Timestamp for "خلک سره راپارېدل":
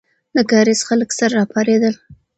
0.87-1.95